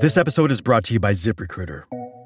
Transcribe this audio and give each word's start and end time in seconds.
This 0.00 0.16
episode 0.16 0.52
is 0.52 0.60
brought 0.60 0.84
to 0.84 0.94
you 0.94 1.00
by 1.00 1.10
ZipRecruiter. 1.10 1.82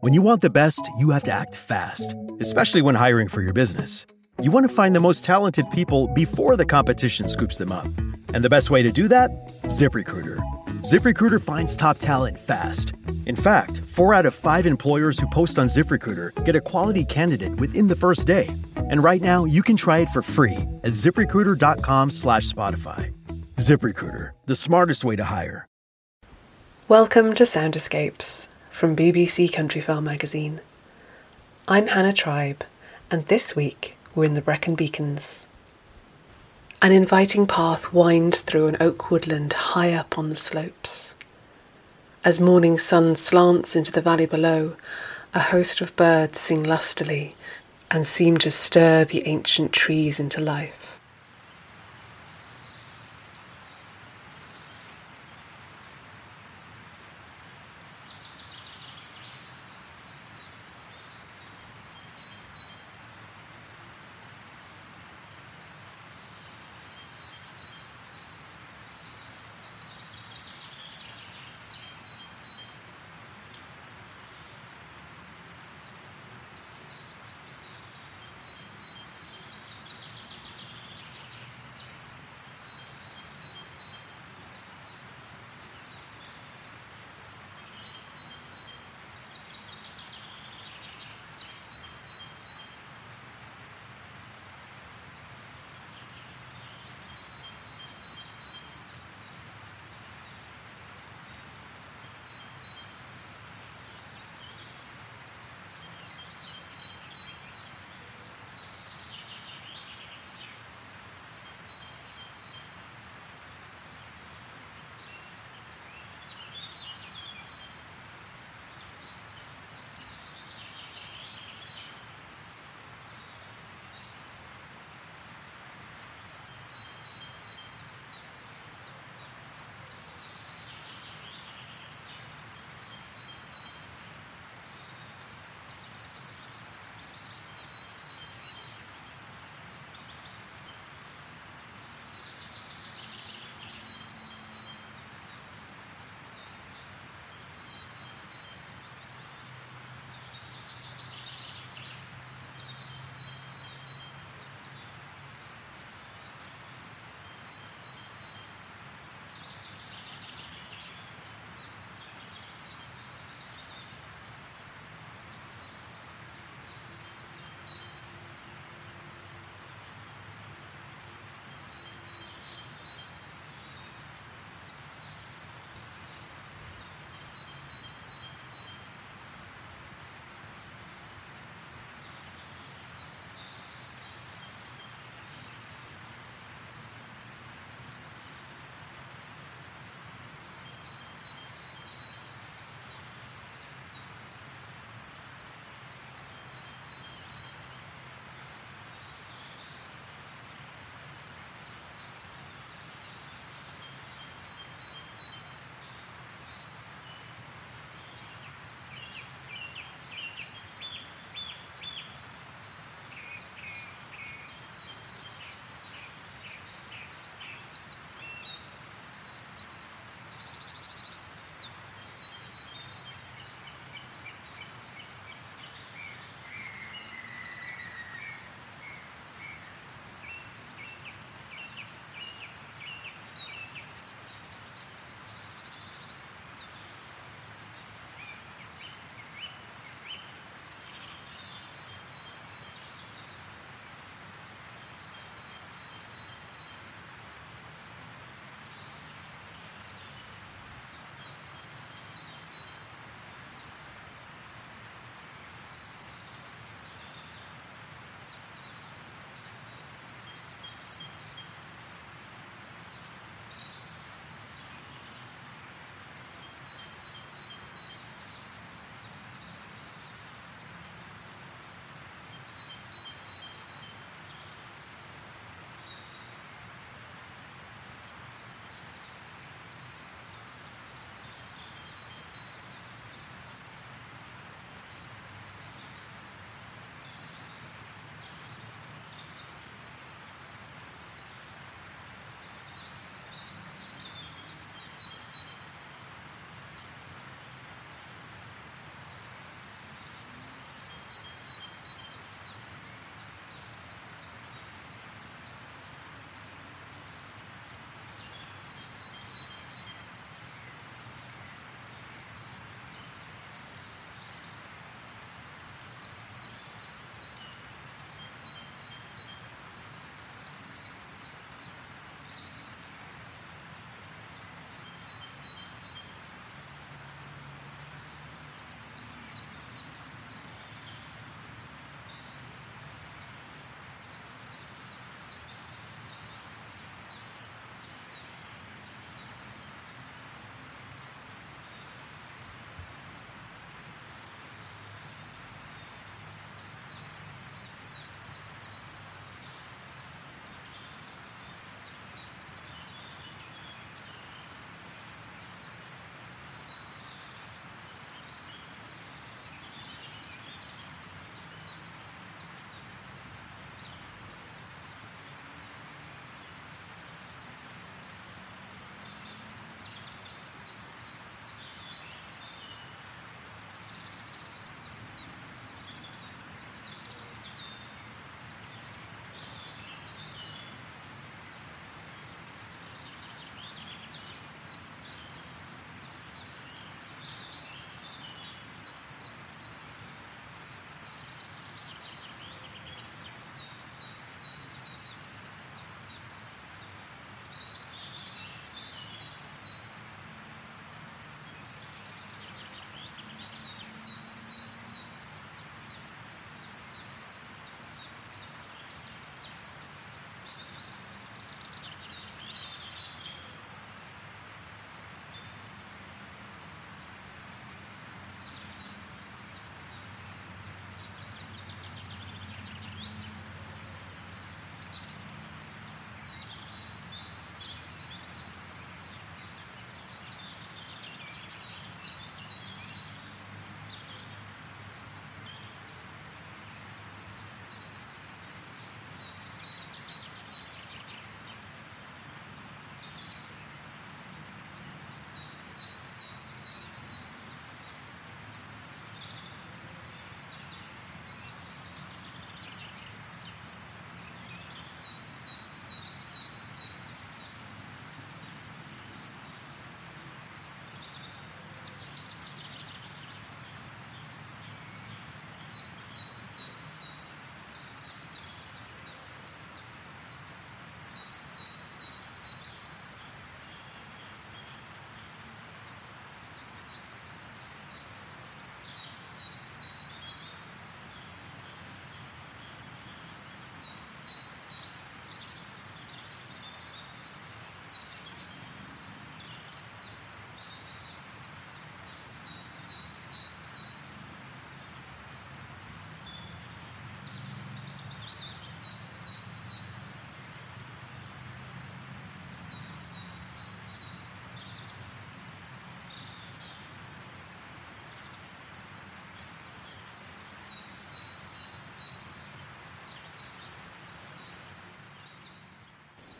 When 0.00 0.12
you 0.12 0.20
want 0.20 0.42
the 0.42 0.50
best, 0.50 0.82
you 0.98 1.08
have 1.08 1.22
to 1.22 1.32
act 1.32 1.56
fast, 1.56 2.14
especially 2.38 2.82
when 2.82 2.94
hiring 2.94 3.26
for 3.26 3.40
your 3.40 3.54
business. 3.54 4.06
You 4.42 4.50
want 4.50 4.68
to 4.68 4.74
find 4.74 4.94
the 4.94 5.00
most 5.00 5.24
talented 5.24 5.70
people 5.70 6.08
before 6.08 6.56
the 6.56 6.66
competition 6.66 7.26
scoops 7.26 7.56
them 7.56 7.72
up. 7.72 7.86
And 8.34 8.44
the 8.44 8.50
best 8.50 8.68
way 8.68 8.82
to 8.82 8.92
do 8.92 9.08
that? 9.08 9.30
ZipRecruiter. 9.64 10.42
ZipRecruiter 10.82 11.40
finds 11.40 11.74
top 11.74 11.98
talent 12.00 12.38
fast. 12.38 12.92
In 13.24 13.34
fact, 13.34 13.78
four 13.78 14.12
out 14.12 14.26
of 14.26 14.34
five 14.34 14.66
employers 14.66 15.18
who 15.18 15.26
post 15.28 15.58
on 15.58 15.66
ZipRecruiter 15.66 16.44
get 16.44 16.54
a 16.54 16.60
quality 16.60 17.06
candidate 17.06 17.54
within 17.54 17.88
the 17.88 17.96
first 17.96 18.26
day. 18.26 18.46
And 18.76 19.02
right 19.02 19.22
now, 19.22 19.46
you 19.46 19.62
can 19.62 19.78
try 19.78 20.00
it 20.00 20.10
for 20.10 20.20
free 20.20 20.58
at 20.82 20.92
ziprecruiter.com 20.92 22.10
slash 22.10 22.46
Spotify. 22.52 23.14
ZipRecruiter, 23.56 24.32
the 24.44 24.54
smartest 24.54 25.02
way 25.02 25.16
to 25.16 25.24
hire. 25.24 25.66
Welcome 26.86 27.32
to 27.36 27.46
Sound 27.46 27.76
Escapes 27.76 28.46
from 28.70 28.94
BBC 28.94 29.50
Countryfile 29.50 30.02
magazine. 30.02 30.60
I'm 31.66 31.86
Hannah 31.86 32.12
Tribe, 32.12 32.62
and 33.10 33.26
this 33.28 33.56
week 33.56 33.96
we're 34.14 34.26
in 34.26 34.34
the 34.34 34.42
Brecon 34.42 34.74
Beacons. 34.74 35.46
An 36.82 36.92
inviting 36.92 37.46
path 37.46 37.94
winds 37.94 38.42
through 38.42 38.66
an 38.66 38.76
oak 38.80 39.10
woodland 39.10 39.54
high 39.54 39.94
up 39.94 40.18
on 40.18 40.28
the 40.28 40.36
slopes. 40.36 41.14
As 42.22 42.38
morning 42.38 42.76
sun 42.76 43.16
slants 43.16 43.74
into 43.74 43.90
the 43.90 44.02
valley 44.02 44.26
below, 44.26 44.76
a 45.32 45.40
host 45.40 45.80
of 45.80 45.96
birds 45.96 46.38
sing 46.38 46.62
lustily 46.62 47.34
and 47.90 48.06
seem 48.06 48.36
to 48.36 48.50
stir 48.50 49.06
the 49.06 49.26
ancient 49.26 49.72
trees 49.72 50.20
into 50.20 50.38
life. 50.38 50.83